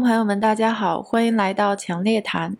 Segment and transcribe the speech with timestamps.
[0.00, 2.56] 朋友们，大家好，欢迎来到强烈谈。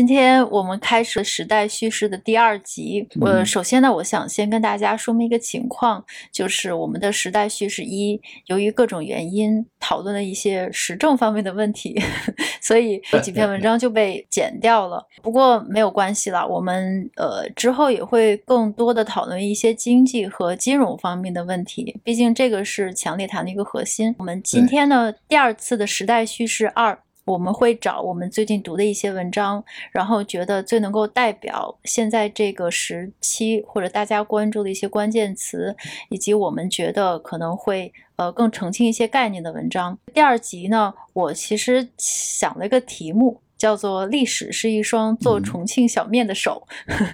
[0.00, 3.06] 今天我们开始时代叙事的第二集。
[3.20, 12.00] 呃，首先呢，我想先跟大家说明一个情况，就是我们的时代叙事一，由于各种原因，讨论了一些时政方面的问题，
[12.62, 15.06] 所以这几篇文章就被剪掉了。
[15.20, 24.14] 不过没有关系了，我们呃之后也会更多的讨论一些经济和金融方面的问题，毕竟这个是强烈谈的一个核心。
[24.18, 26.98] 我们今天呢，第二次的时代叙事二。
[27.30, 29.62] 我们会找我们最近读的一些文章，
[29.92, 35.76] 然后觉得最能够代表现在这个时期或者大家关注的一些关键词，
[36.08, 39.96] 以及我们觉得可能会呃更澄清一些概念的文章。
[40.12, 46.66] 第二集呢，我其实想了一个题目，叫做“历史是一双做重庆小面的手”，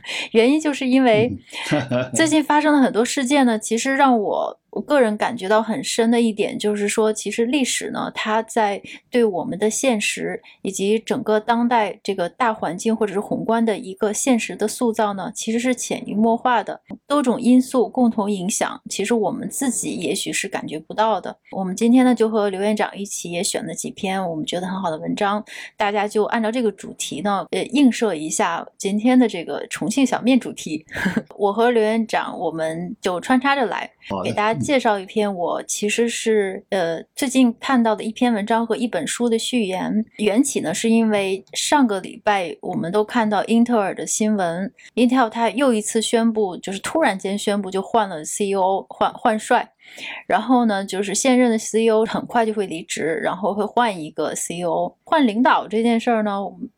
[0.32, 1.30] 原因就是因为
[2.16, 4.58] 最近发生了很多事件呢，其实让我。
[4.76, 8.78] 我个人感觉到很深的一点，就是说，其实历史呢，它在
[9.10, 18.78] 对我们的现实以及整个当代这个大环境或者是宏观的一个现实的塑造呢，其实是潜移默化的，多种因素共同影响。
[18.90, 21.34] 其实我们自己也许是感觉不到的。
[21.52, 25.42] 我们今天呢，就和刘院长一起也选了几篇我们觉得很好的文章，
[25.78, 30.84] 大家就按照这个主题呢，呃，映射一下今天的这个重庆小面主题。
[31.38, 33.90] 我和刘院长，我们就穿插着来。
[34.22, 40.04] 给大家介绍一篇，我其实是呃最近看到的一篇文章和一本书的序言。
[40.18, 49.72] 缘起呢，是因为上个礼拜我们都看到英特尔的新闻，Intel 它又一次宣布，就是突然间宣布就换了 CEO，换换帅。
[50.26, 56.32] 然后呢，就是现任的 CEO 很快就会离职，然后会换一个 CEO，换领导这件事儿呢，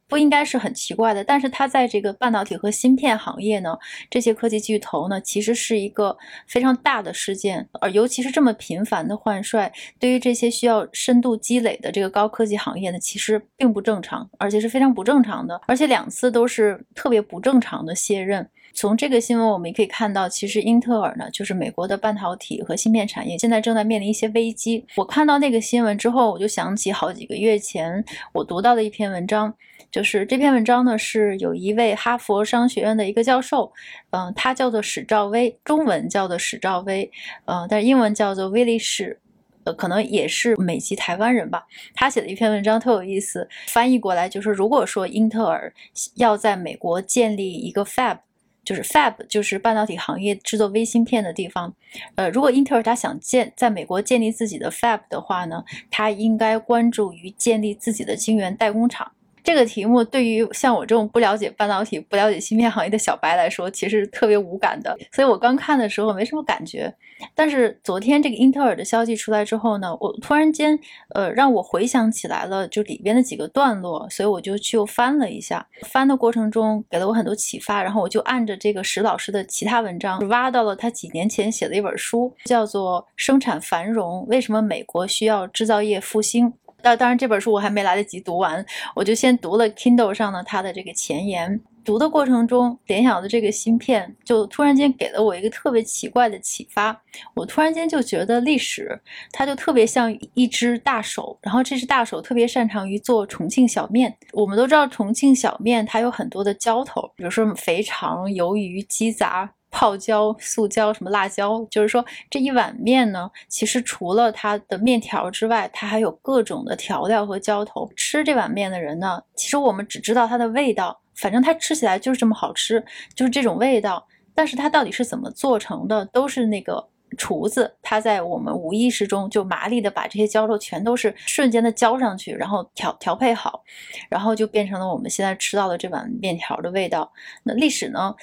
[0.08, 1.22] 不应该是很奇怪的。
[1.22, 3.76] 但是它在这个半导体和芯片行业呢，
[4.10, 18.48] 这些科技巨头呢，其实是一个非常大的事件，而尤其是这么频繁的换帅，对于这些需要深度积累的这个高科技行业呢，其实并不正常，而且是非常不正常的，而且两次都是特别不正常的卸任。
[18.74, 24.84] 从这个新闻我们也可以看到，其实英特尔呢，就是美国的半导体和芯片产业，现在正在面临一些危机。
[24.94, 29.52] 我看到那个新闻之后，我就想起好几个月前我读到的一篇文章，
[29.90, 33.72] 就是这篇文章呢是有一位哈佛商学院的一个教授，
[34.10, 37.10] 嗯，他叫做史兆威，中文叫做史兆威，
[37.46, 39.18] 嗯，但是英文叫做威利史，
[39.64, 41.64] 呃，可能也是美籍台湾人吧。
[41.94, 45.72] 他写的一篇文章特有意思，翻译过来就是：如果说英特尔
[46.16, 48.18] 要在美国建立一个 Fab。
[48.64, 51.74] 就是 Fab，就是半导体行业制作微芯片的地方。
[52.16, 59.10] 呃，如果英特尔它想建在美国建立自己的 Fab 的话呢，它应该关注于建立自己的晶圆代工厂。
[59.42, 64.96] 这个题目对于像我这种不了解半导体、不了解芯片行业的小白来说，其实特别无感的。
[65.12, 66.92] 所以我刚看的时候没什么感觉。
[67.34, 70.78] 但是昨天这个英特尔的消息出来之后呢，我突然间，
[71.14, 75.66] 呃，让我回想起来了，就里边的几个段落，所以我就去又翻了一下。
[75.88, 86.46] 翻的过程中给了我很多启发，然后我就按着这个石老师的其他文章，挖到了他几年前写的一本书，叫做《生产繁荣：为什么美国需要制造业复兴》。
[86.80, 91.60] 当当然，这本书我还没来得及读完，我就先读了 Kindle 上的它的这个前言。
[91.84, 96.94] 读的过程中，联想的这个芯片就突然间给了我一个特别奇怪的启发。
[97.34, 99.00] 我突然间就觉得历史
[99.32, 104.14] 它就特别像一只大手，然后这只大手特别擅长于做重庆小面。
[104.32, 109.50] 我们都知道重庆小面它有很多的浇头，比如说肥肠、鱿鱼、鸡杂。
[109.70, 117.90] 泡椒、素椒、什么辣椒，就是说这一碗面呢，其实除了它的面条之外，它还有各种的调料和浇头。
[117.94, 122.84] 吃这碗面的人呢，其实我们只知道它的味道，反正它吃起来就是这么好吃，
[123.14, 124.06] 就是这种味道。
[124.34, 133.62] 但是它到底是怎么做成的，都是那个厨子他在我们无意识中就麻利的把这些浇头全都是瞬间的浇上去，然后调调配好，
[134.08, 137.12] 然后就变成了我们现在吃到的这碗面条的味道。
[137.42, 138.14] 那历史呢？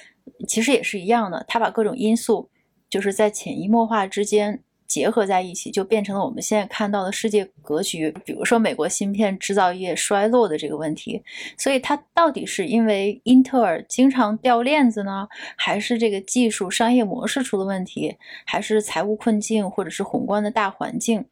[0.46, 2.48] 其实也是一样的，他把各种因素
[2.88, 8.14] 就是在潜移默化之间结合在一起，就变成了我们现在看到的世界格局。
[8.24, 11.20] 比如说美国芯片制造业衰落的这个问题，
[11.58, 15.26] 所以它到底是因为英特尔经常掉链子呢，
[15.56, 21.24] 还是这个技术商业模式出了问题，还是财务困境，或者是宏观的大环境？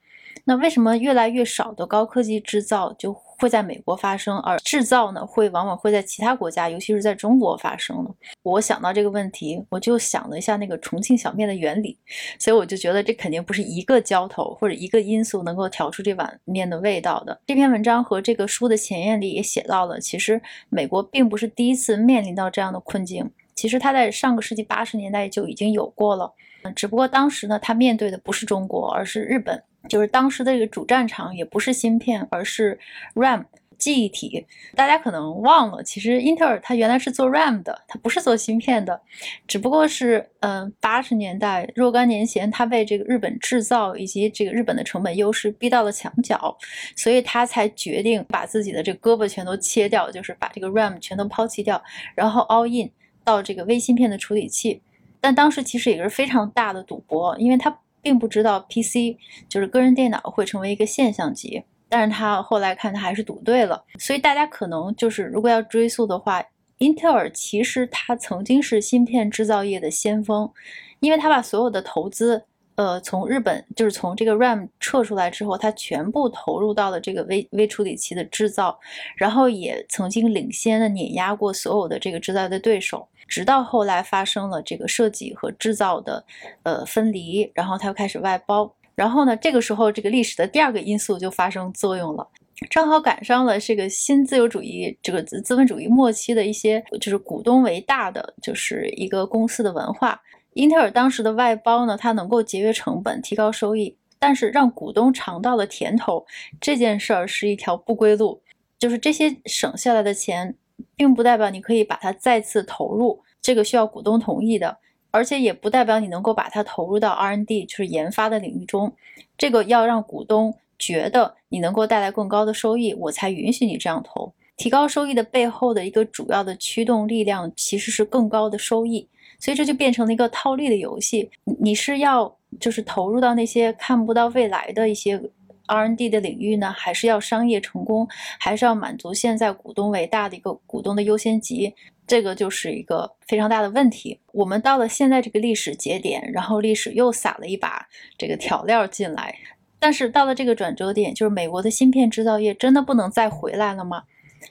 [0.45, 8.11] 那为什么越来越少的高科技制造就会在美国发生，而制造呢会往往会在其他国家，尤其是在中国发生呢？
[8.43, 11.99] 我想到这个问题，我就想了一下那个重庆小面的原理，
[12.39, 17.41] 所以我就觉得这肯定不是一个浇头或者一个因素能够调出这碗面的味道的。
[17.47, 26.33] 这篇文章和这个书的前言里也写到了，其实美国并不是第一次面临到这样的困境，其实它在上个世纪八十年代就已经有过了，
[26.73, 29.63] 只不过当时呢，他面对的不是中国，而是日本。
[29.87, 32.79] 就是当时的这个主战场也不是芯片，而是
[33.15, 33.45] RAM
[33.77, 34.47] 记忆体。
[34.75, 38.99] 大家可能忘了，其实英特尔它原来是做 RAM 的，它不是做芯片的。
[39.47, 46.57] 只不过是，嗯，八十年代若干年前，它被这个日本制造以及这个日本的成本优势逼到了墙角，
[46.97, 51.83] 所以他才决定把自己的这胳膊全都切掉，就是把这个 RAM 全都抛弃掉，
[52.15, 52.91] 然后 all in
[53.23, 54.81] 到这个微芯片的处理器。
[55.25, 57.75] 但当时其实也是非常大的赌博，因为他。
[58.05, 59.17] 并不知道 PC
[59.49, 66.44] 就是个人电脑会成为一个现象级，但是他后来看他还是赌对了，所以大家可能就是如果要追溯的话，
[66.76, 70.53] 英特尔其实它曾经是芯片制造业的先锋，
[71.00, 72.44] 因为他把所有的投资，
[72.75, 78.79] 呃，从日本就是从这个 RAM 撤出来之后，他全部投入到了这个微微处理器的制造，
[79.17, 83.09] 然后也曾经领先的碾压过所有的这个制造的对手。
[83.26, 86.25] 直到后来发生了这个设计和制造的
[86.62, 92.29] 呃分离，然后它又开始外包，然后呢，这个时候这个历史的第二个因素就发生作用了，
[92.71, 100.20] 正好赶上了这个新自由主义这个资资本主义末期的一些就是股东为大的就是一个公司的文化。
[100.53, 106.25] 英特尔当时的外包呢，它能够节约成本、提高收益，但是让股东尝到了甜头
[106.61, 108.41] 这件事儿是一条不归路，
[108.79, 110.56] 就是这些省下来的钱。
[110.96, 114.79] 并不代表你可以把它再次投入，这个需要股东同意的，
[115.11, 118.93] 而且也不代表你能够把它投入到 R&D，就是研发的领域中。
[119.37, 124.32] 这个要让股东觉得你能够带来更高的收益，我才允许你这样投。
[124.56, 129.08] 提高收益的背后的一个主要的驱动力量其实是更高的收益，
[129.38, 131.29] 所以这就变成了一个套利的游戏。
[131.58, 135.20] 你是要就是投入到那些看不到未来的一些。
[135.67, 138.07] R&D 的领域呢，还是要商业成功，
[138.39, 141.75] 还是要满足现在股东为大的一个股东的优先级，
[142.07, 144.21] 这个就是一个非常大的问题。
[144.33, 147.89] 我们到了现在这个历史节点，然后历史又撒了一把
[148.19, 149.35] 这个调料进来，
[149.79, 154.05] 但是到了这个转折点，就是美国的芯片制造业真的不能再回来了吗？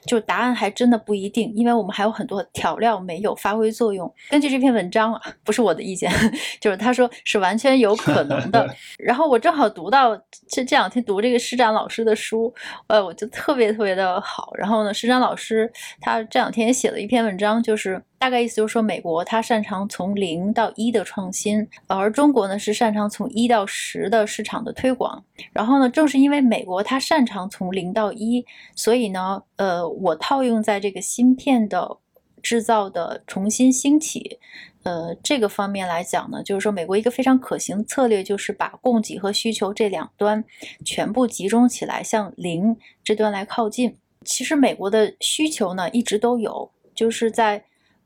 [0.06, 4.12] 就答案还真的不一定，因为我们还有很多调料没有发挥作用。
[4.30, 6.10] 根据这篇文章啊，不是我的意见，
[6.60, 8.68] 就是他说是完全有可能的。
[8.98, 10.16] 然后我正好读到
[10.48, 12.52] 这这两天读这个施展老师的书，
[12.86, 14.52] 呃，我就特别特别的好。
[14.56, 15.70] 然后呢，施展老师
[16.00, 18.02] 他这两天也写了一篇文章，就是。
[18.18, 25.22] 大概意思就是说，美国它擅长从零到一的创新，而中国呢是擅长从一到十的市场的推广。
[25.52, 28.42] 然后呢，正是因为美国它擅长从零到一，
[28.74, 31.98] 所以呢，呃，我套用在这个芯片的
[32.42, 34.38] 制造的重新兴起，
[34.84, 40.42] 呃，这个方面来讲呢，就是说美国一个非常可行的策略就是把供给和需求这两端
[40.82, 43.94] 全部集中起来，向零这端来靠近。
[44.24, 47.62] 其实美国的需求呢一直都有，就是在。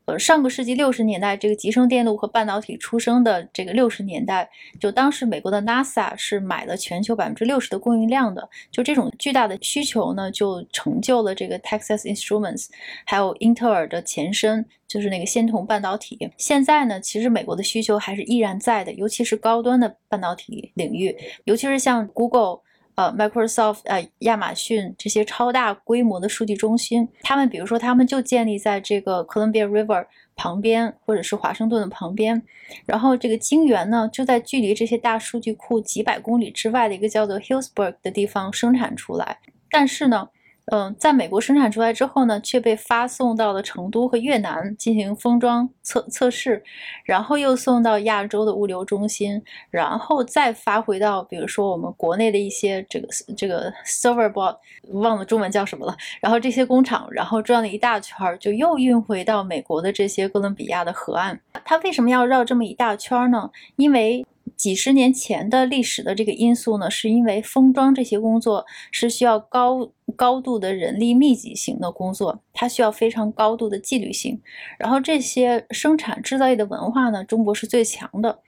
[0.09, 8.49] 呃上个世纪六十年代，这个集成电路和半导体出生的这个六十年代，就当时美国的 NASA 是买了全球百分之六十的供应量的。
[8.71, 12.67] 就这种巨大的需求呢，就成就了这个 Texas Instruments，
[13.05, 16.17] 还有英特尔的前身，就是那个仙童半导体。
[16.37, 22.61] 现在呢，其实美国的需求还是依然在的，尤其是高端的半导体领域，尤其是像 Google。
[22.99, 30.05] 呃，Microsoft，呃，亚马逊这些超大规模的数据中心，他们比如说，他们就建立在这个 Columbia River
[30.35, 32.41] 旁边，或者是华盛顿的旁边，
[32.85, 39.37] 然后这个晶圆呢，就在距离这些大数据库几百公里之外的一个叫做 Hillsburg 的地方生产出来，
[39.71, 40.27] 但是呢。
[40.71, 46.63] 嗯，在美国生产出来之后呢，却被发送到了成都和越南进行封装测测试，
[47.03, 54.55] 然后又送到亚洲的物流中心，然后再发回到比如说我们国内的一些这个这个 server board，
[54.93, 55.95] 忘了中文叫什么了。
[56.21, 61.39] 然后这些工厂，然后转了一大圈，就又运回到美国的这些哥伦比亚的河岸。
[61.65, 63.49] 它为什么要绕这么一大圈呢？
[63.75, 64.25] 因为
[64.59, 74.41] 几十年前的历史的这个因素呢，是因为封装这些工作是需要高高度的人力密集型的工作，它需要非常高度的纪律性。
[74.77, 78.39] 然后这些生产制造业的文化呢，中国是最强的。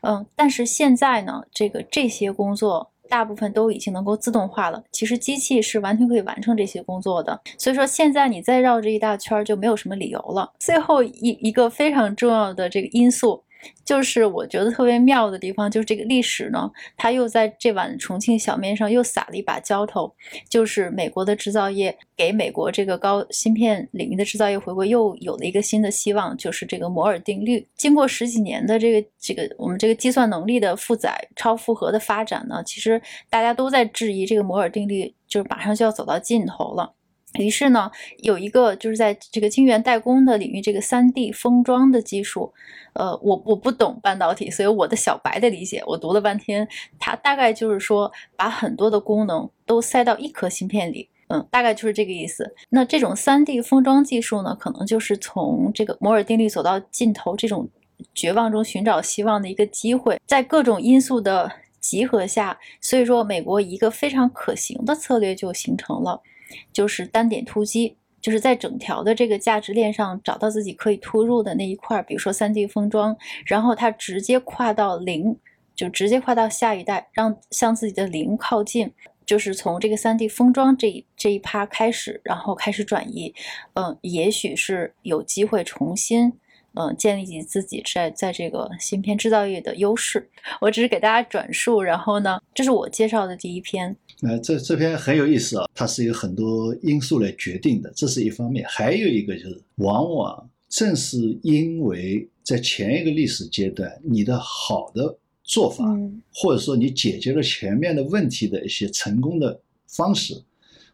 [0.00, 7.38] 嗯，但是现在呢，这个这些工作大部分都已经能够自动化了，其实机器是完全可以完成这些工作的。
[7.58, 10.50] 所以说现在你再绕这一大圈就没有什么理由了。
[10.58, 13.44] 最后一一个非常重要的这个因素。
[13.84, 20.14] 就是我觉得特别妙的地方，就是这个历史呢，它又在这碗重庆小面上又撒了一把浇头，
[20.48, 27.66] 就是美国的制造业给美国这个高芯片领域的制造业回归又有了一个新的希望，就是这个摩尔定律。
[27.76, 33.00] 经过十几年的这个这个我们这个计算能力的负载超负荷的发展呢，其实
[33.30, 36.94] 大家都在质疑这个摩尔定律就是马上就要走到尽头了。
[37.34, 42.52] 于是呢，有一个就是在这个晶圆代工的领域，这个三 D 封装的技术，
[42.94, 46.66] 呃，我我不懂半导体，所以我的小白的理解，我读了半天，
[46.98, 52.54] 它大概就是说把很多的功能都塞到一颗芯片里，嗯，大概就是这个意思。
[52.70, 57.68] 那这种三 D 封装技术呢，可能就是从这个摩尔定律走到尽头这种
[58.14, 66.22] 绝望中寻找希望的一个机会，在各种因素的集合下，所以说美国一个非常可行的策略就形成了。
[66.72, 75.36] 就是单点突击，就是在整条的这个价值链上找到自己可以突入的那一块，比如说三 D 封装，然后它直接跨到零，
[75.74, 78.90] 就直接跨到下一代，让向自己的零靠近，
[79.24, 83.34] 就是从这个三 D 封装这一这一趴开始，然后开始转移，
[83.74, 86.32] 嗯，也许是有机会重新。
[86.74, 90.28] 嗯，建立起自己在在这个芯片制造业的优势。
[90.60, 93.96] 我只是给大家转述，然后呢，这是我介绍的第一篇。
[94.22, 98.66] 呃，这这篇很有意思啊，它是有很多因素来决定的，这是一方面。
[98.68, 105.84] 还有一个就是，往往正是因为在前一个历史阶段，你的好的做法，
[106.32, 110.34] 或者说你解决了前面的问题的一些成功的方式，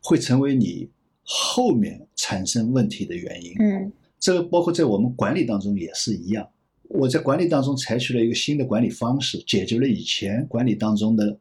[0.03, 0.89] 会成为你
[1.23, 3.55] 后面产生问题的原因。
[3.59, 3.93] 嗯。
[4.21, 6.47] 这个包括在我们管理当中也是一样。
[6.89, 11.39] 我在管理当中采取了一个新的管理方式，解决了以前管理当中的，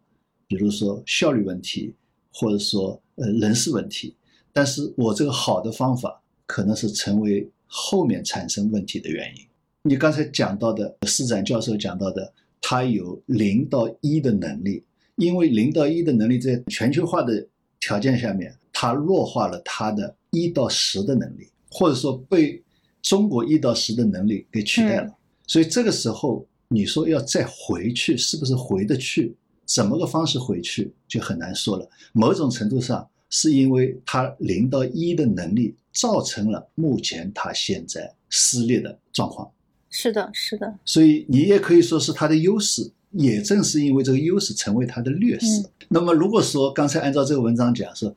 [0.53, 1.93] 比如说效率问题，
[2.31, 4.15] 或者说呃人事问题。
[4.51, 9.43] 但是我这个好的方法可能是成为后面产生问题的原因。
[9.83, 12.31] 你刚才讲到的施展教授讲到的，
[12.62, 14.83] 他有零到一的能力，
[15.15, 17.48] 因为零到一的能力在全球化的
[17.79, 22.62] 条件下面，他弱化了他的一到十的能力，或者说被。
[23.01, 25.13] 中国一到十的能力给取代了，
[25.45, 29.36] 所以这个时候你说要再回去，是不是回得去？
[29.74, 31.89] 怎么个方式回去就很难说了。
[32.12, 39.50] 某种程度上是因为它零到一的能力造成了目前它现在撕裂的状况。
[39.89, 40.72] 是的，是的。
[40.86, 45.65] 所以你也可以说是它的优势，也正是因为这个优势成为它的劣势。
[45.89, 48.15] 那么如果说刚才按照这个文章讲说，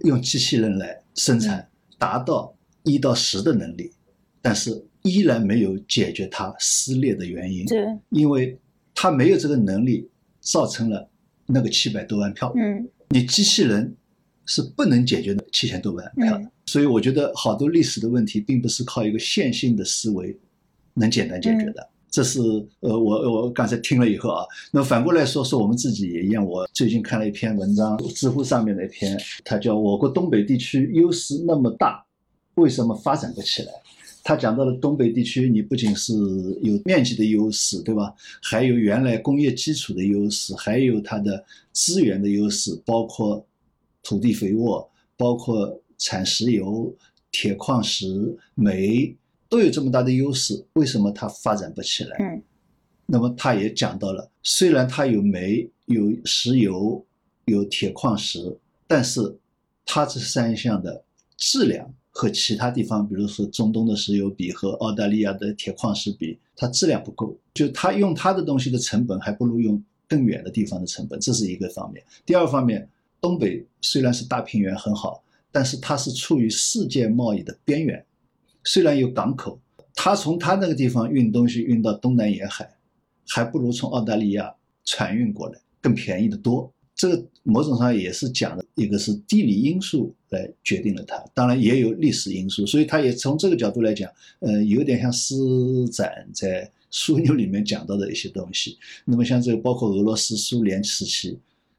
[0.00, 2.52] 用机器人来生产，达到
[2.82, 3.92] 一到十的能力。
[4.40, 8.56] 但是依然没有解决它撕裂的原因，对，因为
[8.94, 10.08] 它没有这个能力，
[10.50, 11.06] 造成了
[11.46, 12.50] 那个七百多万票。
[12.56, 13.94] 嗯，你机器人
[14.46, 16.50] 是不能解决七千多万票的。
[16.66, 20.34] 所以我觉得好多历史的问题，并不是靠一个线性的思维
[20.94, 21.86] 能简单解决的。
[22.10, 22.40] 这是
[22.80, 26.42] 呃，我我刚才听了以后啊，那反过来说说我们自己也一样。
[26.44, 32.02] 我最近看了一篇文章，知乎上面的一篇，它叫《我国东北地区优势那么大，
[32.54, 33.72] 为什么发展不起来》。
[34.28, 36.12] 他讲到了东北地区，你不仅是
[36.60, 38.14] 有面积的优势，对吧？
[38.42, 41.42] 还有原来工业基础的优势，还有它的
[41.72, 43.42] 资源的优势，包括
[44.02, 46.94] 土地肥沃，包括产石油、
[47.32, 49.16] 铁矿石、煤，
[49.48, 50.62] 都有这么大的优势。
[50.74, 52.14] 为什么它发展不起来？
[52.20, 52.42] 嗯。
[53.06, 57.02] 那么他也讲到了，虽然它有煤、有石油、
[57.46, 59.38] 有铁矿石，但是
[59.86, 61.02] 它这三项的
[61.38, 61.90] 质量。
[62.18, 72.04] 和其他地方，比如说中东的石油比，和澳大利亚的铁矿石比，它质量不够，就它用它的东西的成本还不如用更远的地方的成本，这是一个方面。
[72.26, 72.88] 第二方面，
[73.20, 75.22] 东北虽然是大平原很好，
[75.52, 78.04] 但是它是处于世界贸易的边缘，
[78.64, 79.60] 虽然有港口，
[79.94, 82.68] 它从它那个地方运东西运到东南沿海，
[83.28, 84.52] 还不如从澳大利亚
[84.84, 86.72] 船运过来更便宜的多。
[86.98, 95.36] 这个某种上也是讲的一个是地理因素来决定了它，当然也有历史因素，所以它也从这个角度来讲，呃，有点像施
[95.90, 98.76] 展在枢纽里面讲到的一些东西。
[99.04, 101.38] 那么像这个包括俄罗斯、苏联时期，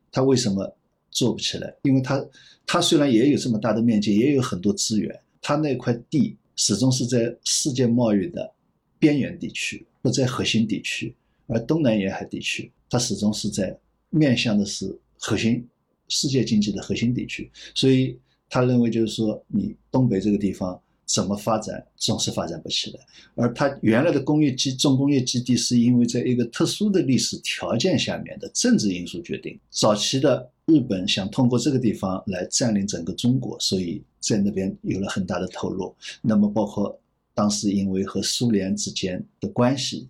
[0.10, 0.74] 它为什么
[1.12, 1.76] 做不起来？
[1.84, 2.26] 因为它
[2.66, 8.50] 它虽然也有这么大的面积，也有很多资源，它那块地始终是在世界贸易的
[8.98, 11.14] 边缘地区，不在核心地区，
[11.48, 13.78] 而东南沿海地区，它始终是在
[14.10, 14.98] 面向的是。
[15.20, 15.68] 核心
[16.08, 18.18] 世界经济的核心地区，所以
[18.50, 23.00] 他认为就是说，你东北这个地方怎么发展，总是发展不起来。
[23.36, 29.60] 而他原来的工业基重工业基地，是因为在一个特殊的历史条件下面的政治因素决定。
[29.70, 35.94] 早期的日本想通过这个地方来占领整个中国，所以在那边有了很大的投入。
[36.22, 37.00] 那么包括
[37.34, 40.08] 当时因为和苏联之间的关系，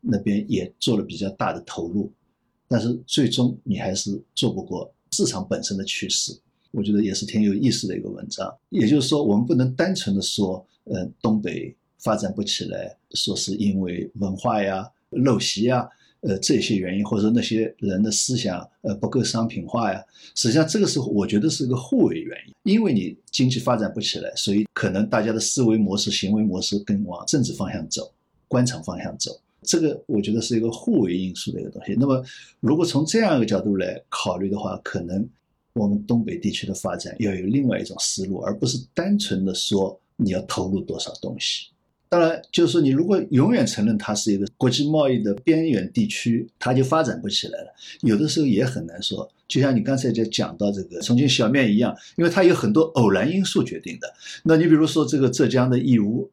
[0.00, 2.10] 那边也做了比较大的投入，
[2.68, 6.38] 但是最终你还是做不过市场本身的趋势。
[6.70, 8.54] 我觉得也是挺有意思的一个文章。
[8.68, 15.88] 也就是说，我们不能单纯的说，呃，东北发展不起来，说是因为文化呀、陋习呀。
[16.20, 20.04] 呃，这些原因，或者那些人的思想，呃，不够商品化呀。
[20.34, 22.72] 实际上，这个是我觉得是个互为原因。
[22.72, 28.12] 因为你经济发展不起来，所以可能大家的思维模式、行为模式更往政治方向走，
[28.48, 29.40] 官场方向走。
[29.62, 31.94] 这个我觉得是一个互为因素的一个东西。
[31.98, 32.24] 那么，
[32.60, 35.28] 如果从这样一个角度来考虑的话，可能
[35.72, 41.68] 我们东北地区的发展要有另外一种思路，而不是单纯的说你要投入多少东西。
[42.10, 47.74] 当然，就是说，你如果永远承认它是一个国际贸易的边缘地区，它就发展不起来了。
[48.00, 49.30] 有的时候也很难说。
[49.46, 54.10] 就像你刚才在讲到这个重庆小面一样，因为它有很多偶然因素决定的。
[54.42, 56.30] 那你比如说这个浙江的义乌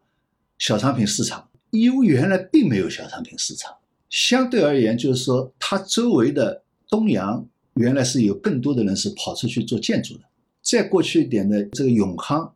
[0.60, 3.76] 小商品市场，义乌原来并没有小商品市场，
[4.10, 10.22] 相对而言，就是说它周围的东阳原来是有更多的人是跑出去做建筑的。
[10.62, 12.54] 再过去一点的这个永康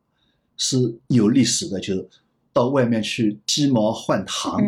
[0.57, 2.09] 是有历史的，就是。
[2.51, 4.59] 到外面去鸡毛换糖，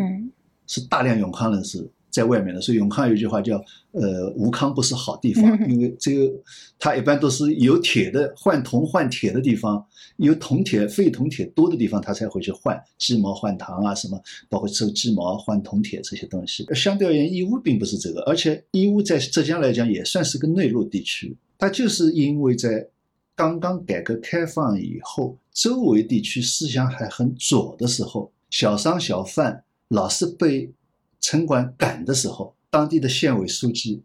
[0.68, 3.56] 是大量永康人是在外面的，所以永康有一句话叫
[3.90, 6.32] “呃，无康不是好地方”，因为这个
[6.78, 9.84] 它一般都是有铁的换铜换铁的地方，
[10.18, 16.64] 有铜铁废铜铁多的地方，他才会去换鸡毛换糖啊，什么包括收鸡毛换铜铁这些东西。
[16.74, 22.86] 相对而言，义乌并不是这个，而且义乌在浙江来讲也算是个内陆地区，它就是因为在。
[23.34, 30.70] 刚刚改革开放以后，周围地区思想还很左的时候，小商小贩老是被
[31.22, 34.02] 城管赶的时候，当地的县委书记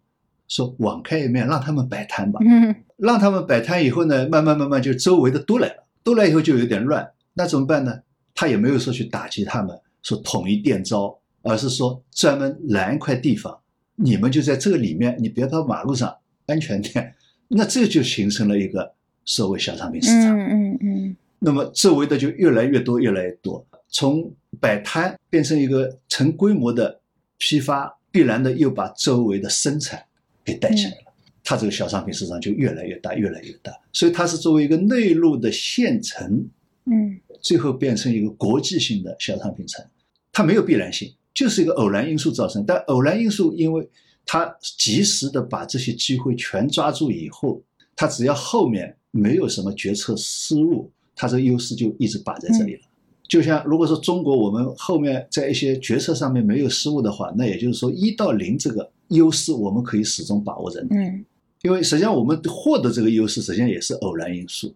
[0.48, 2.40] 说网开一面，让他们摆摊吧。
[2.48, 8.00] 嗯，让他们摆摊以后呢，慢慢慢慢就周围的都来了，都来以后就有点乱，那怎么办呢？
[8.34, 13.60] 他也没有说去打击他们，说统一店招，而是说专门拦一块地方，
[13.96, 17.14] 你们就在这个里面，你别到马路上，安全点。
[17.50, 18.94] 那这就形成了一个。
[19.30, 27.02] 所谓小商品市场，嗯嗯嗯，那么周围的就越来越多，越来越多，从摆摊变成一个成规模的
[27.38, 30.04] 批发，必然的又把周围的生产
[30.44, 31.14] 给带起来了，
[31.44, 36.48] 它这个小商品市场就越来越大，越来越大，所以它是作为一个内陆的县城，
[36.86, 39.86] 嗯，最后变成一个国际性的小商品城，
[40.32, 43.90] 它没有必然性，就是一个偶然因素造成，但偶然因素因为
[44.26, 47.62] 它及时的把这些机会全抓住以后，
[47.96, 48.96] 它只要后面。
[49.10, 52.82] 没有什么决策失误，它这个优势就一直摆在这里了。
[53.28, 60.86] 就像如果说中国我们后面在一些决策上面没有失误的话，那也就是说一到零这个优势我们可以始终把握着。
[60.90, 61.26] 嗯，
[61.64, 64.74] 因为实际上我们获得这个优势实际上也是偶然因素，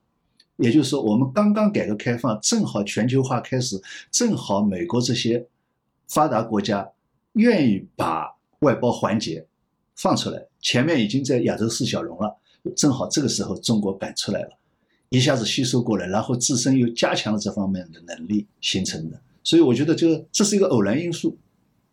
[0.57, 5.45] 也就是说我们刚刚改革开放，正好全球化开始，正好美国这些
[6.07, 6.89] 发达国家
[7.33, 9.45] 愿意把外包环节
[9.95, 12.37] 放出来，前面已经在亚洲四小龙了。
[12.75, 14.49] 正好这个时候，中国赶出来了，
[15.11, 19.19] 一下子吸收过来，然后自身又加强了这方面的能力形成的。
[19.43, 21.37] 所以我觉得，这这是一个偶然因素。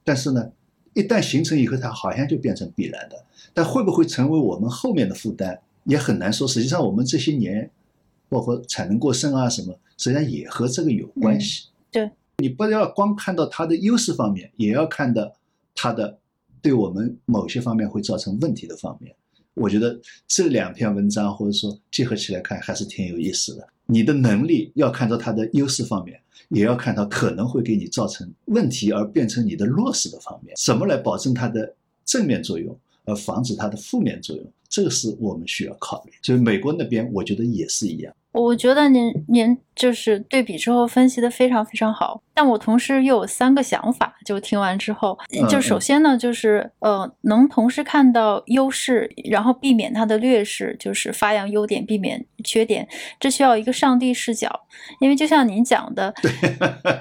[0.05, 0.53] 但是呢，
[0.95, 3.25] 一旦形成以后，它好像就变成必然的。
[3.53, 6.47] 但会不会成为我们后面的负担，也很难说。
[6.47, 7.69] 实际上，我们这些年，
[8.29, 11.67] 包括产能过剩啊什么，实际上也和这个有关系。
[11.91, 15.35] 对，你不要光看到它的优势方面，也要看到
[15.75, 16.19] 它的
[16.63, 19.13] 对我们某些方面会造成问题的方面。
[19.59, 23.69] 我觉得这两篇文章或者说结合起来看还是挺有意思的。
[23.87, 30.55] 你的能力要看到它的优势方面，也要看到可能会给你造成问题而变成你的弱势的方面。
[30.63, 34.53] 怎么来保证它的正面作用，而防止它的负面作用？
[34.69, 36.13] 这个是我们需要考虑。
[36.23, 38.15] 所以美国那边，我觉得也是一样。
[38.41, 42.23] 我觉得您您就是对比之后分析的非常非常好。
[42.35, 52.87] 但我同时又有三个想法，就听完之后，就首先呢，就是呃，能同时看到优势，然后避免它的劣势，就是发扬优点，避免缺点，
[53.19, 54.49] 这需要一个上帝视角。
[55.01, 56.15] 因为就像您讲的，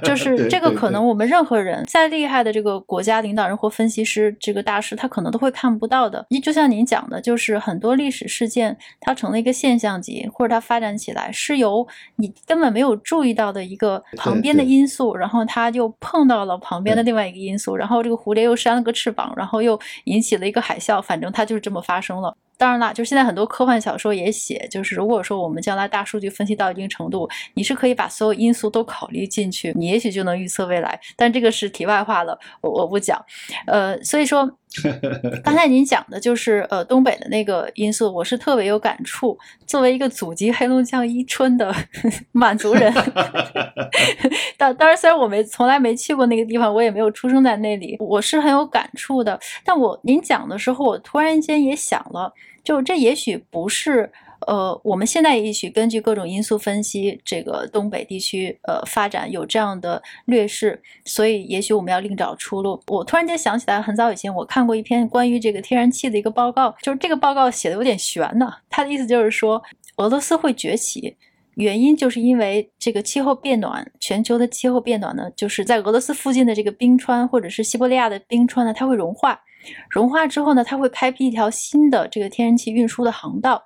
[0.04, 6.26] 就 是这个可能我们任何人再厉害的这个国家领导人或分析师，这个大师他可能都会看不到的。
[6.42, 15.28] 就像您讲的，就是很多历史事件它成了一个现象级，或者它发展起来是由你根本没有注意到的一个旁边的因素，然后。
[15.28, 21.02] 然后他就碰到了旁边的另外一个因素，然后这个蝴蝶又扇了个翅膀，然后又引起了一个海啸。
[21.02, 22.34] 反正它就是这么发生了。
[22.58, 30.98] 当然啦，就是现在很多科幻小说也写，就是如果说我们将来大数据分析到一定程度，你是可以把所有因素都考虑进去，你也许就能预测未来。
[31.18, 33.22] 但这个是题外话了，我我不讲。
[33.66, 34.50] 呃，所以说
[35.44, 39.38] 刚才您讲的就是呃东北的那个因素，我是特别有感触。
[39.66, 41.74] 作为一个祖籍黑龙江伊春的
[42.32, 42.94] 满族人，
[44.58, 49.40] 当当然虽然我没从来没去过那个地方，我也没有出生在那里，我是很有感触的。
[49.64, 52.32] 但我您讲的时候，我突然间也想了，
[52.64, 54.12] 就这也许不是。
[54.46, 62.80] 呃，我们现在也许根据各种因素分析，这个东北地区呃发展有这样的劣势，所以也许我们要另找出路。
[62.88, 68.52] 我突然间想起来，很早以前我看过一篇关于这个天然气的一个报告，就是这个报告写的有点悬呢。
[68.70, 69.62] 他的意思就是说，
[69.98, 71.16] 俄罗斯会崛起，
[71.56, 79.42] 原因就是因为这个气候变暖，全球的气候变暖呢，就是在俄罗斯附近的这个冰川或者是西伯利亚的冰川呢，它会融化，
[79.90, 83.64] 融化之后呢，它会开辟一条新的这个天然气运输的航道。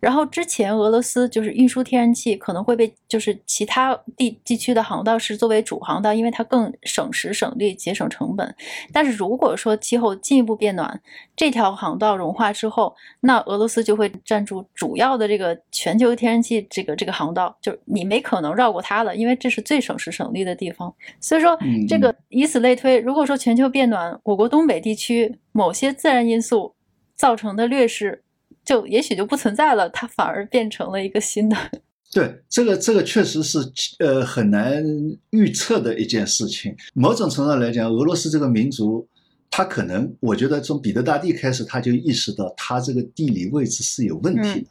[0.00, 8.54] 然后之前俄罗斯就是运输天然气可能会被就是其他地地区的航道是作为主航道，因为它更省时省力、节省成本。
[8.92, 11.00] 但是如果说气候进一步变暖，
[11.34, 20.94] 这条航道融化之后，那俄罗斯就会占住主要的这个全球天然气这个这个航道，就是你没可能绕过它了，因为这是最省时省力的地方。
[21.20, 21.58] 所以说，
[21.88, 26.74] 这个以此类推，如果说全球变暖，我国东北地区某些自然因素
[27.16, 28.22] 造成的劣势。
[28.68, 31.56] 就也许就不存在了，它反而变成了一个新的。
[32.12, 33.58] 对，这个这个确实是
[33.98, 34.84] 呃很难
[35.30, 36.76] 预测的一件事情。
[36.92, 39.08] 某种程度上来讲，俄罗斯这个民族，
[39.50, 44.66] 他可能我觉得从彼得大帝开始，他就意识到他这个地理位置是有问题的，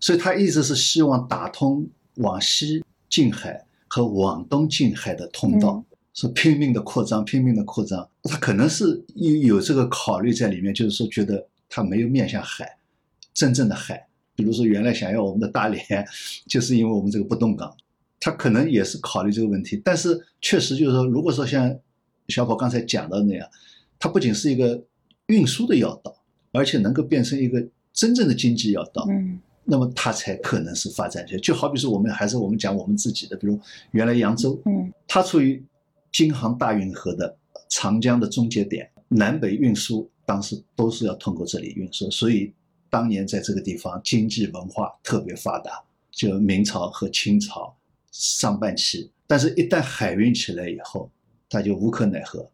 [0.00, 8.08] 所以他一直是希望打通往西近海和往东近海的通道，是拼命的扩张，拼命的扩张。
[8.22, 12.75] 他可能是有有这个考虑在里面，就是说觉得他没有面向海。
[13.36, 14.02] 真正的海，
[14.34, 15.78] 比如说原来想要我们的大连，
[16.46, 17.70] 就是因为我们这个不动港，
[18.18, 19.78] 他可能也是考虑这个问题。
[19.84, 21.78] 但是确实就是说，如果说像
[22.28, 23.46] 小宝刚才讲的那样，
[23.98, 24.82] 它不仅是一个
[25.26, 26.16] 运输的要道，
[26.50, 31.40] 而且能够变成一个真正的经济要道，嗯，那么它才可能是发展起来。
[31.40, 35.62] 就好比说我们还是我们讲我们自己的，比如原来扬州，嗯，它处于
[36.10, 37.36] 京杭大运河的
[37.68, 42.50] 长江的终结点，南北运输当时都是要通过这里运输，所以。
[42.88, 47.76] 当年在这个地方经济文化特别发达，就明朝和清朝
[48.10, 51.10] 上半期，但是，一旦海运起来以后，
[51.48, 52.48] 他就无可奈何，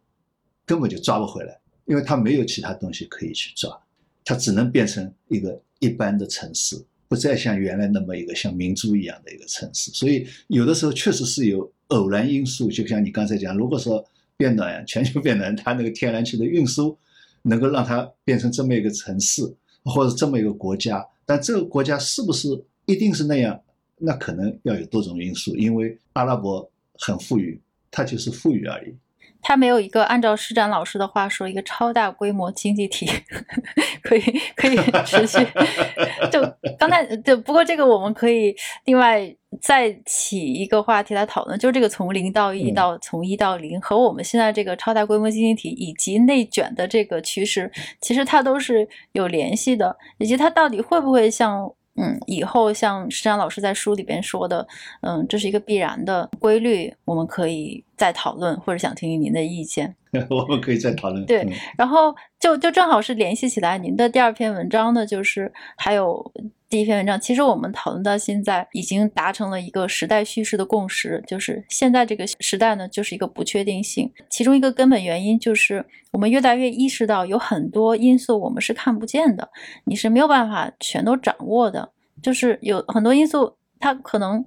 [0.66, 3.78] 根本就抓不回来，因为他没有其他东西可以去抓，
[4.24, 9.90] 他只能变成一个一般的城市，不再像原来那么一个像明珠一样的一个城市。
[9.92, 14.04] 所以，有的时候确实是有偶然因素，就像你刚才讲，如果说
[14.36, 16.98] 变暖，全球变暖，它那个天然气的运输
[17.42, 19.54] 能够让它变成这么一个城市。
[19.84, 22.48] 或者这么一个国家，但这个国家是不是
[22.86, 23.60] 一定是那样？
[23.98, 25.54] 那可能要有多种因素。
[25.56, 28.94] 因为阿拉伯很富裕，它就是富裕而已。
[29.42, 33.06] 它没有一个按照施展老师的话说，一个超大规模经济体
[34.02, 34.20] 可以
[34.56, 35.38] 可以持续。
[36.32, 36.40] 就
[36.78, 39.34] 刚才，就不过这个我们可以另外。
[39.60, 54.66] 再起一个话题来讨论，就是这个从零到一到从一到零和我们现在这个超大规模经济体以及内卷的这个趋势，其实它都是有联系的，以及它到底会不会像嗯以后像施展老师在书里边说的，
[55.02, 59.94] 嗯这是一个必然的规律，我们可以再讨论，或者想听听您的意见。
[60.28, 61.24] 我们可以再讨论。
[61.26, 66.32] 对，然后就就正好是联系起来您的第二篇文章呢，就是还有。
[66.72, 74.10] 第一篇文章，其实我们讨论到现在，已经达成了一个时代叙事的共识，就是现在这个时代呢，就是一个不确定性。
[74.30, 79.50] 其中一个根本原因就是，我们越来越意识到，有很多因素我们是看不见的，
[79.84, 81.92] 你是没有办法全都掌握的。
[82.22, 84.42] 就是有很多因素，它可能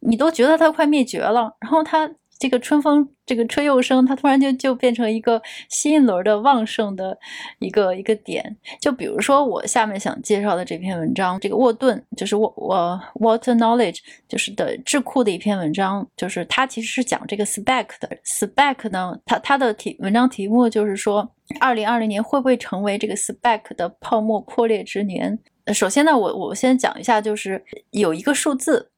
[0.00, 2.10] 你都觉得它快灭绝了，然后它。
[2.40, 7.16] 这个春风，这个吹又生，它突然就就变成一个新一轮的旺盛的
[7.58, 8.56] 一个一个点。
[8.80, 25.38] 就比如说我下面想介绍的这篇文章，这个沃顿就是沃沃 Water Knowledge 就是的智库的一篇文章，就是它其实是讲这个 spec 的 spec 呢，它它的题文章题目就是说，二零二零年会不会成为这个 spec 的泡沫破裂之年？
[25.74, 28.90] 首先呢，我我先讲一下，就是有一个数字，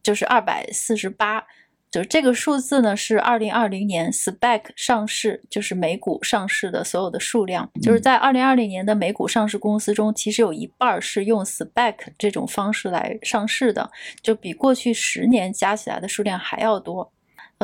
[0.00, 1.44] 就是二百四十八。
[1.94, 7.70] 就是这个数字呢，是二零二零年 SPAC 上市，就是美股上市的所有的数量。
[7.80, 13.88] 就是在二零二零年的美股上市公司中，其实有一半是用 SPAC 这种方式来上市的，
[14.20, 17.12] 就比过去十年加起来的数量还要多。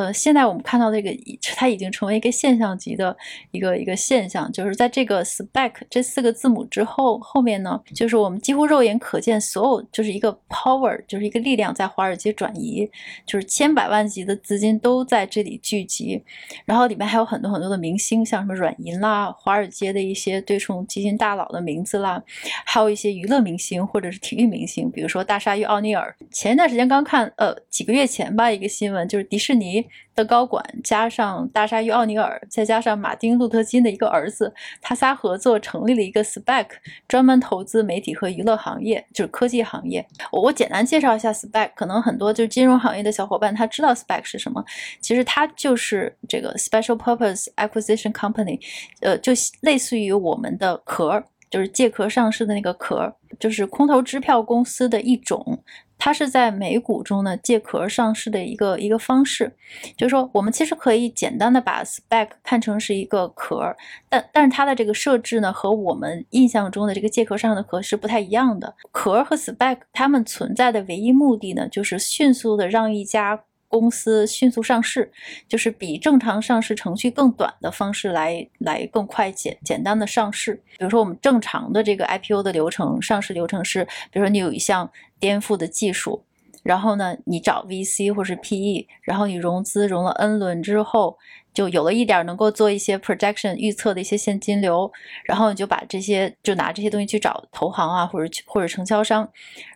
[0.01, 1.11] 呃，现在我们看到这个，
[1.55, 3.15] 它已经成为一个现象级的
[3.51, 12.89] 一个一个现象，就是在这个 spec 这四个字母之后，后面呢，就是我们几乎肉眼可见，所有就是一个 power，就是一个力量在华尔街转移，
[13.27, 16.23] 就是千百万级的资金都在这里聚集，
[16.65, 22.23] 然后里面还有很多很多的明星，像什么软银啦，华尔街的一些对冲基金大佬的名字啦，
[22.65, 26.17] 还有一些娱乐明星或者是体育明星，比如说大鲨鱼奥尼尔。
[26.31, 29.85] 前一段时间刚看，呃，几个月前吧，一个新闻就是迪士尼。
[30.15, 36.67] 的高管加上大鲨鱼奥尼尔，再加上马丁路特金的一个儿子，他仨合作成立了一个 SPAC，
[37.09, 40.07] 专门投资媒体和娱乐行业，就是科技行业。
[40.33, 44.65] 我简单介绍一下 SPAC，可能很多就是金融行业的小伙伴他知道 SPAC 是什么，
[45.01, 48.61] 其实它就是这个 Special Purpose Acquisition Company，
[49.01, 55.63] 呃，就类似于我们的壳，就是借壳上市的那个壳，就是空头支票公司的一种。
[56.01, 59.53] 它是在美股中呢借壳上市的一个一个方式，
[59.97, 63.77] 就是说我们其实可以简单的把 SPAC 看成是一个壳，
[64.09, 68.75] 但但是它的这个设置呢和我们印象中的这个借壳上的壳是不太一样的。
[68.91, 73.45] 壳和 SPAC 它们存在的唯一目的呢，就是迅速的让一家。
[73.71, 75.11] 公司迅速上市，
[75.49, 80.61] 就是比正常上市程序更短的方式来来更快简简单的上市。
[80.77, 86.25] 比如说，我们正常的这个 IPO 的流程，上市流程是，比如说你有一项颠覆的技术，
[86.65, 91.17] 然后呢，你找 VC 或是 PE，然后你融资融了 N 轮之后。
[91.53, 94.91] 就有了一点能够做一些 projection 预测的一些现金流，
[95.25, 99.29] 然后你就把这些就拿这些东西去找投行啊，或者去或者承销商，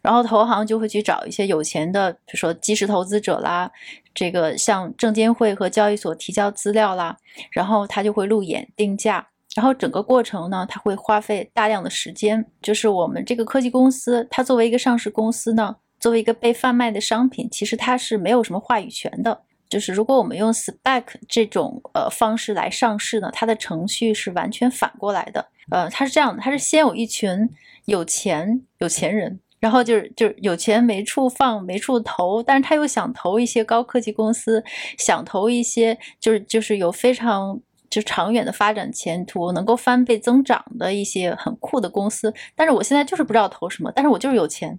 [0.03, 3.71] 然后投行就会去找一些有钱的，比如说基石投资者啦，
[4.15, 7.17] 这个向证监会和交易所提交资料啦，
[7.51, 12.45] 然后他就会路演定价，然后整个过程呢，他会花费大量的时间。
[12.63, 19.43] 就是我们这个科技公司，它作为一个上市公司呢，作为一个被贩卖的商品，其实它是没有什么话语权的。
[19.68, 25.46] 就是如果我们用 spec 这种呃方式来上市呢，它的程序是完全反过来的。
[25.70, 27.48] 呃，它是这样的，它是先有一群
[27.87, 34.62] 有钱有钱人，然后就是就是有钱没处放没处投，但是他又想投一些高科技公司，
[34.98, 42.33] 想投一些就是就是有非常就长远的发展前途，能够翻倍增长的一些很酷的公司。
[42.55, 44.79] 但是我现在就是不知道投什么，但是我就是有钱。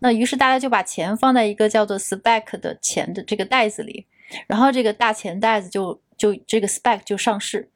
[0.00, 4.06] 那于是大家就把钱放在一个叫做 spec 的钱的这个袋子里。
[4.46, 7.70] 然后这个大钱袋子就就这个 spec 就上市，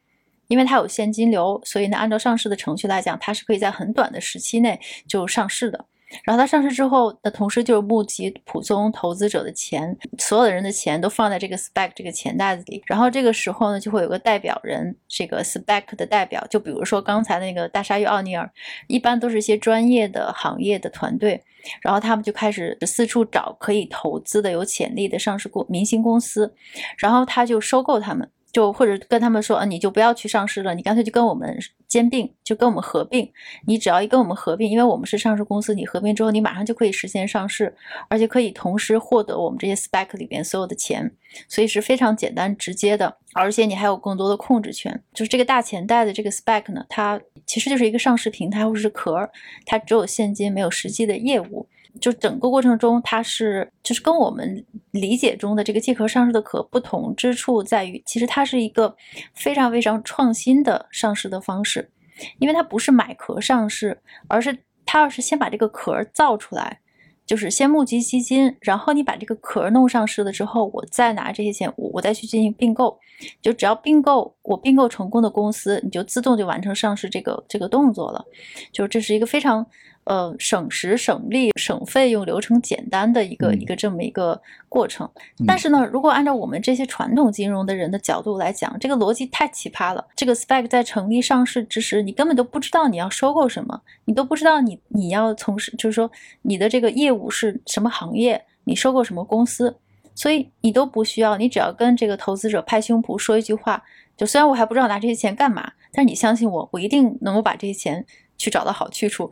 [0.48, 5.86] 因为它有现金流，所以呢，按照上市的程序来讲，它是可以在很短的时期内就上市的。
[6.24, 12.82] 然后它上市之后，那同时就是募集普通投资者的钱，所有的人的钱都放在这个 spec 这个钱袋子里。
[12.86, 18.50] 然后这个时候呢，就会有个代表人，这个 spec 的代表，就比如说刚才那个大鲨鱼奥尼尔，
[18.88, 21.42] 一般都是一些专业的行业的团队。
[21.82, 26.54] 然后他们就开始四处找可以投资的有潜力的上市公明星公司，
[26.96, 33.30] 然后他就收购他们，就或者跟他们说，啊，你就不要去上市了，你干脆就跟我们兼并，就跟我们合并。
[33.66, 37.74] 你只要一跟我们合并，因为我们是上市公司，你合并之后，你马上就可以实现上市，
[38.08, 41.10] 而且可以同时获得我们这些 spec 里边所有的钱，
[41.48, 45.02] 所以是非常简单直接的，而且你还有更多的控制权。
[45.12, 47.20] 就是这个大钱袋的这个 spec 呢，它。
[47.46, 49.28] 其实就是一个上市平台或者是壳，
[49.66, 51.66] 它只有现金没有实际的业务。
[52.00, 58.94] 就整个过程中，它是就是跟我们理解中的这个借壳上市的壳不同之处在于，其实它是一个
[59.34, 61.90] 非常非常创新的上市的方式，
[62.38, 66.80] 因为它不是买壳上市，而是它要是先把这个壳造出来。
[67.26, 72.98] 就是先募集基金，然后你把这个壳弄上市了之后，我再拿这些钱，我我再去进行并购。
[73.40, 78.24] 就只要并购，我并购成功的公司，你就自动就完成上市这个这个动作了。
[78.72, 79.64] 就这是一个非常。
[80.10, 85.08] 呃，省时省力、省费用、流程简单的一个一个这么一个过程。
[85.46, 90.04] 但是呢，如果按照我们这些传统金融的人的角度来讲，这个逻辑太奇葩了。
[90.16, 96.10] 这个 SPAC 在成立上市之时，你根本都不知道你要收购什么，你都不知道你你要从事，就是说
[96.42, 99.76] 你的这个业务是什么行业，你收购什么公司，
[100.16, 103.80] 所以你都不需要，你只要跟这个投资者拍胸脯说一句话，
[104.16, 108.04] 就虽然我还不知道拿这些钱干嘛，但是你相信我，我一定能够把这些钱。
[108.40, 109.30] 去找到好去处，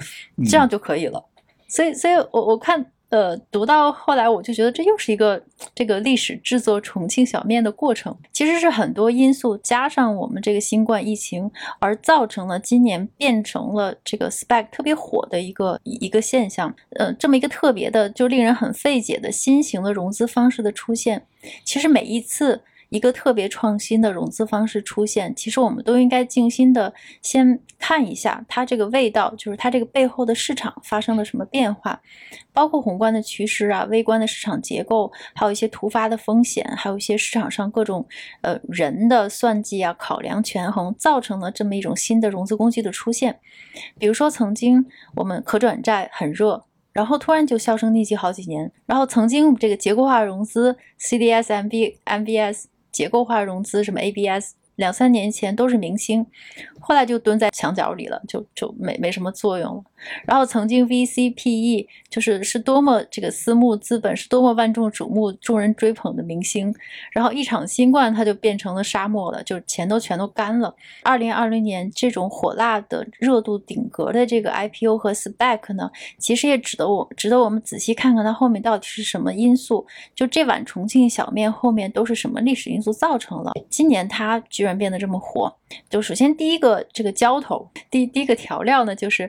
[0.51, 1.25] 这样就可以了。
[1.67, 5.43] 所以，所以我我看，呃，读到后来，我就觉得这又是一个
[5.75, 8.15] 这个历史制作重庆小面的过程。
[8.35, 16.75] 其实是很多因素加上我们这个新冠疫情，而造成了今年变成了这个 spec 特别火的一个一个现象。
[16.99, 21.25] 呃，这么一个特别的，就令人很费解的新型的融资方式的出现。
[21.65, 22.61] 其实每一次。
[22.91, 32.01] 一个特别创新的融资方式出现，其实我们都应该静心的先看一下它这个味道，就是它这个背后的市场发生了什么变化，
[32.53, 38.07] 包括宏观的趋势啊、微观的市场结构，还有一些突发的风险，还有一些市场上各种
[38.41, 43.39] 呃人的算计啊、考量权衡，造成了这么一种新的融资工具的出现。
[43.99, 46.65] 比如说，曾经我们可转债很热。
[46.91, 52.65] 然后突然就销声匿迹好几年，然后曾经这个结构化融资 CDS、MB、MBS
[52.99, 54.58] 结构化融资什么 ABS。
[54.79, 56.25] 两三年前都是明星，
[56.79, 59.83] 后来就蹲在墙角里了，就就没没什么作用了。
[60.25, 66.73] 然后曾经 VCPE 就是是多么这个私募资本是多么万众瞩目、众人追捧的明星，
[67.11, 70.73] 然后一场新冠它就变成了沙漠了，就钱都全都干了。
[71.03, 79.85] 二零二零年这种火辣的热度顶格的这个 IPO 和 SPAC 呢，其实也值得我值得我们仔细看看它后面到底是什么因素。
[80.15, 83.53] 就这碗重庆小面后面都是什么历史因素造成了？
[83.69, 84.68] 今年它居然。
[84.69, 85.53] 然变得这么火，
[85.89, 89.29] 就首先第一个这个浇头，第第一个调料呢，就是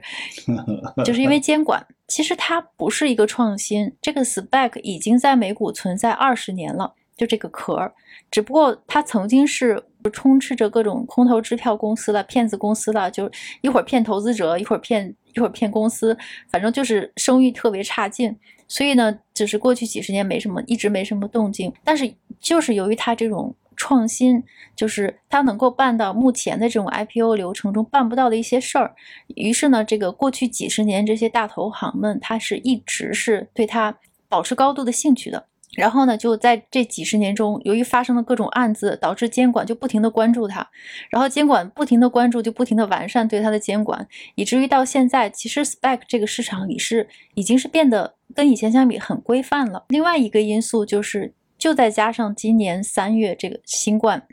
[1.04, 7.92] 就是因为监管，其实它不是一个创新，这个 spec 已经在美股存在二十年了，就这个壳，
[8.30, 9.82] 只不过它曾经是
[10.14, 16.18] 充斥着各种空头支票公司了、骗子公司了，就一会儿骗投资者，一会儿骗一会儿骗公司，
[16.50, 18.36] 反正就是声誉特别差劲，
[18.68, 23.56] 所以呢，只是过去几十年没什么，一直没什么动静，但是就是由于它这种。
[23.80, 24.44] 创新
[24.76, 28.94] 就是它能够办到目前的这种 IPO 流程中办不到的一些事儿。
[29.36, 35.46] 于是呢，这个过去几十年这些大投行们，他是一直是对它保持高度的兴趣的。
[35.78, 40.68] 然后呢，就在这几十年中，由于发生了各种案子，导致监管就不停的关注它，
[41.10, 49.86] 然后监管不停的关注，就不停的完善对它的监管，以至于到现在，其实 Spec 这个市场已是已经是变得跟以前相比很规范了。
[49.90, 51.34] 另外一个因素就是。
[51.60, 54.26] 就再加上今年三月这个新冠，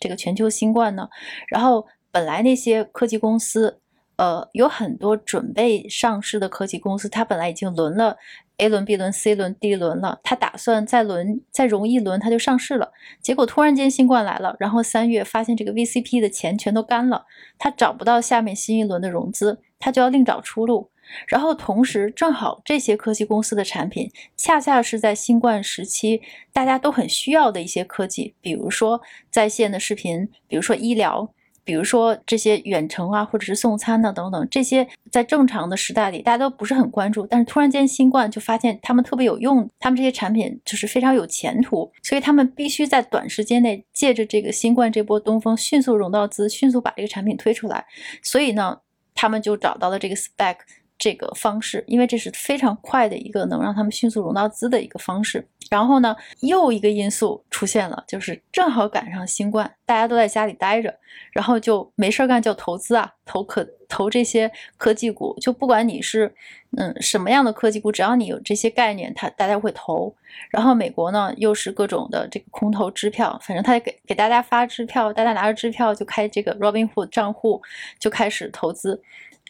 [0.00, 1.08] 这个全球新冠呢，
[1.46, 3.78] 然后本来那些科技公司，
[4.16, 8.16] 呃，有很多准备上市的科技公司，它本来已经轮了
[8.56, 12.90] A 轮、B 轮、C 轮、D 轮了，它打算再轮再融一轮，它就上市了。
[13.20, 17.26] 结果突然间新冠来了，然后三月发现这个 VCP 的钱全都干了，
[17.58, 20.90] 它找不到下面新一轮的融资，它就要另找出路。
[21.26, 26.20] 然后同时，正好这些科技公司的产品，恰恰是在新冠时期
[26.52, 31.28] 大家都很需要的一些科技，比如说在线的视频，比如说医疗，
[31.64, 47.84] 比如说这些远程啊，或者是送餐的等等，这些在正常的时代里大家都不是很关注，但是突然间新冠就发现他们特别有用，他们这些产品就是非常有前途，所以他们必须在短时间内借着这个新冠这波东风，迅速融到资，迅速把这个产品推出来，
[48.22, 48.80] 所以呢，
[49.14, 50.56] 他们就找到了这个 spec。
[51.02, 55.44] 这个方式，因为这是非常快的一个能让他们迅速融到资的一个方式。
[55.68, 60.94] 然后呢，又一个因素出现了，就是正好赶上新冠，大家都在家里待着，
[61.32, 66.32] 然后就没事干就投资啊，投可投这些科技股，就不管你是
[66.76, 70.14] 嗯什么样的科技股，只要你有这些概念，它大家会投。
[70.50, 77.60] 然后美国呢，又是各种的这个空头支票，反正他给给大家发支票，大家拿着支票就开这个 Robinhood 账户，
[77.98, 79.02] 就开始投资。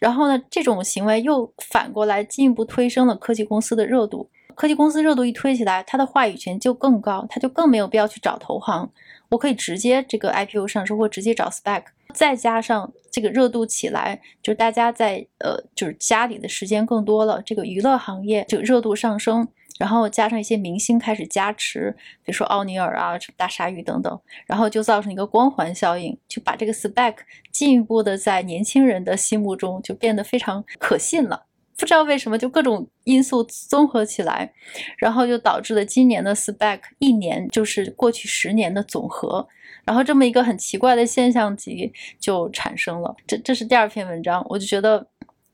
[0.02, 4.28] 然后呢，这种行为又反过来进一步推升了科技公司的热度。
[4.56, 8.90] 科技公司热度一推起来，它的话语权就更高，它就更没有必要去找投行，
[9.28, 11.84] 我可以直接这个 IPO 上市或直接找 spec。
[12.12, 19.46] 再加上这个热度起来，就大家在呃就是家里的时间更多了，这个娱乐行业就热度上升。
[19.82, 21.92] 然后加上一些明星开始加持，
[22.22, 27.16] 比如说奥尼尔啊、什么大鲨鱼等等，然后就造成一个光环效应，就把这个 spec
[27.50, 31.46] 进一步的在年轻人的心目中就变得非常可信了。
[31.76, 34.52] 不知道为什么，就各种因素综合起来，
[34.98, 39.44] 然后就导致了今年的 spec 一年就是过去十年的总和，
[39.84, 43.12] 然后这么一个很奇怪的现象级就产生了。
[43.26, 45.04] 这这是第二篇文章，我就觉得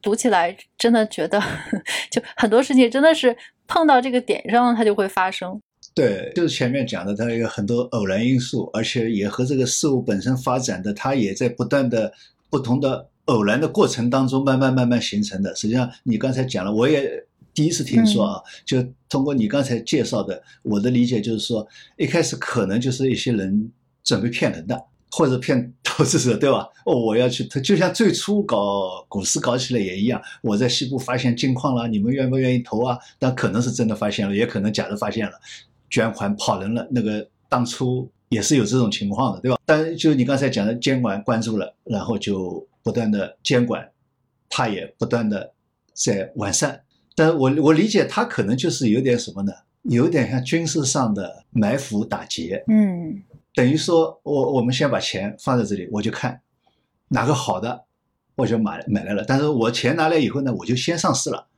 [0.03, 1.43] 读起来真的觉得，
[2.13, 3.35] 就很多事情真的是。
[3.69, 5.61] 碰到这个点上，它就会发生。
[5.95, 12.13] 对，就是前面讲的，它有很多偶然因素，而且也和这个事物本身发展的，它也在不断的
[12.51, 15.55] 不同的偶然的过程当中，慢慢慢慢形成的。
[15.55, 23.71] 实际上，你刚才讲了，我也第一次听说啊，就通过你刚才介绍的，我的理解就是说，一开始可能就是一些人
[24.03, 24.85] 准备骗人的。
[25.11, 26.69] 或者骗投资者，对吧？
[26.85, 30.21] 哦，我要去投，就像最初搞股市搞起来也一样。
[30.43, 32.99] 我在西部发现金矿了，你们愿不愿意投啊？
[33.19, 35.33] 但可能是真的发现了，也可能假的发现了，
[35.89, 36.87] 捐款跑人了。
[36.91, 39.59] 那个当初也是有这种情况的，对吧？
[39.65, 43.89] 但就你刚才讲的，监管关注了，然后就不断的监管，
[44.49, 45.53] 它也不断的
[45.95, 46.83] 在完善。
[47.15, 49.53] 但我我理解，它可能就是有点什么呢？
[49.83, 52.63] 有点像军事上的埋伏打劫。
[52.69, 53.23] 嗯。
[53.59, 56.41] 等于说我我们先把钱放在这里，我就看
[57.09, 57.87] 哪个好的，
[58.37, 59.25] 我就买买来了。
[59.27, 61.49] 但是我钱拿来以后呢，我就先上市了，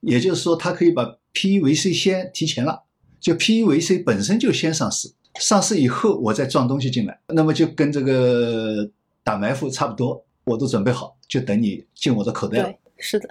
[0.00, 2.84] 也就是说，它可以把 PEVC 先提前了，
[3.20, 8.88] 就 PEVC 本身就先上市，上市以后我再装东西进来，那么就跟这个
[9.22, 12.72] 打埋伏差不多，我都准备好，就等你进我的口袋了。
[12.96, 13.28] 是的，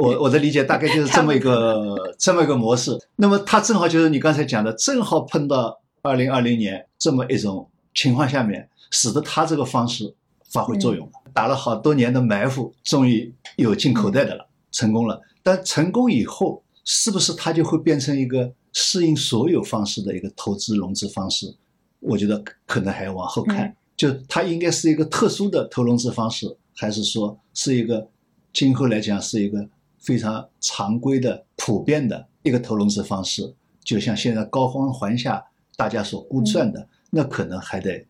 [0.00, 2.98] 我我的理解大概就是这么一个 这么一个模式。
[3.14, 10.14] 那么它正好就是你刚才讲的，正好碰到二零二零年这么一种情况下面，使得他这个方式
[10.50, 11.12] 发挥作用了。
[11.32, 15.20] 打了好多年的埋伏，终于有进口袋的了，成功了。
[15.42, 21.54] 但成功以后，是不是它就会变成一个适应所有方式的一个投资融资方式？
[22.00, 23.66] 我觉得可能还要往后看。
[23.66, 28.08] 嗯就它应该是一个特殊的投融资方式，还是说是一个
[28.50, 33.54] 今后来讲是一个非常常规的、普遍的一个投融资方式？
[33.84, 35.44] 就像现在高光环下
[35.80, 38.06] 大家所估算的，那可能还得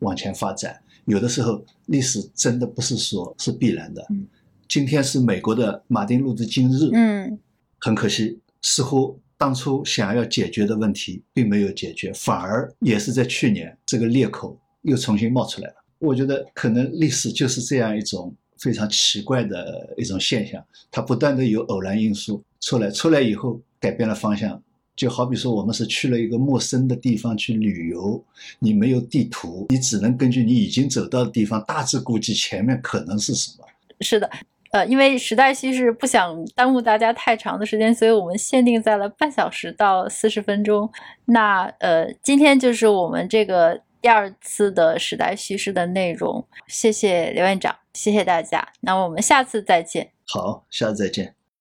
[0.00, 0.82] 往前发展。
[1.04, 4.04] 有的时候历史真的不是说是必然的。
[4.10, 4.26] 嗯
[4.68, 7.38] 今天是美国的马丁路德金日，嗯
[7.78, 15.74] 很可惜，似乎当初想要解决的问题并没有解决，反而也是在去年这个裂口又重新冒出来了。
[15.98, 24.62] 我觉得可能历史就是这样一种非常奇怪的一种现象，它不断的有偶然因素出来，出来以后改变了方向。
[24.96, 28.22] 就好比说，我们是去了一个陌生的地方去旅游，
[28.58, 33.66] 你没有地图，你只能根据你已经走到的地方，大致估计前面可能是什么。
[34.00, 34.30] 是的。
[34.72, 40.90] 呃，因为时代叙事不想耽误大家太长的时间，所以我们限定在了半小时到四十分钟。
[41.26, 46.42] 那呃，今天就是我们这个第二次的时代叙事的内容。
[46.68, 48.66] 谢谢刘院长，谢谢大家。
[48.80, 50.10] 那我们下次再见。
[50.26, 51.41] 好，下次再见。